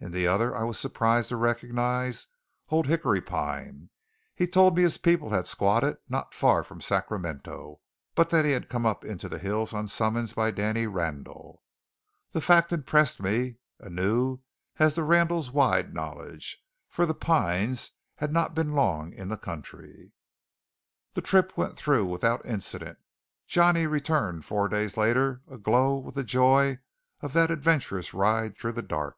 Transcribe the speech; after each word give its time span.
In 0.00 0.10
the 0.12 0.26
other 0.26 0.54
I 0.54 0.64
was 0.64 0.78
surprised 0.78 1.30
to 1.30 1.36
recognize 1.36 2.26
Old 2.68 2.86
Hickory 2.88 3.22
Pine. 3.22 3.88
He 4.34 4.46
told 4.46 4.76
me 4.76 4.82
his 4.82 4.98
people 4.98 5.30
had 5.30 5.46
"squatted" 5.46 5.96
not 6.10 6.34
far 6.34 6.62
from 6.62 6.82
Sacramento, 6.82 7.80
but 8.14 8.28
that 8.28 8.44
he 8.44 8.50
had 8.50 8.68
come 8.68 8.84
up 8.84 9.02
into 9.02 9.30
the 9.30 9.38
hills 9.38 9.72
on 9.72 9.86
summons 9.86 10.34
by 10.34 10.50
Danny 10.50 10.86
Randall. 10.86 11.62
The 12.32 12.42
fact 12.42 12.70
impressed 12.70 13.22
me 13.22 13.56
anew 13.80 14.40
as 14.78 14.96
to 14.96 15.02
Randall's 15.02 15.50
wide 15.50 15.94
knowledge, 15.94 16.62
for 16.90 17.06
the 17.06 17.14
Pines 17.14 17.92
had 18.16 18.30
not 18.30 18.54
been 18.54 18.72
long 18.74 19.10
in 19.14 19.28
the 19.28 19.38
country. 19.38 20.12
The 21.14 21.22
trip 21.22 21.56
went 21.56 21.78
through 21.78 22.04
without 22.04 22.44
incident. 22.44 22.98
Johnny 23.46 23.86
returned 23.86 24.44
four 24.44 24.68
days 24.68 24.98
later 24.98 25.40
aglow 25.48 25.96
with 25.96 26.14
the 26.14 26.24
joy 26.24 26.80
of 27.22 27.32
that 27.32 27.50
adventurous 27.50 28.12
ride 28.12 28.54
through 28.54 28.72
the 28.72 28.82
dark. 28.82 29.16